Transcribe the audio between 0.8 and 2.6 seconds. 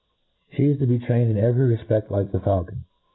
be trained in every re^a like the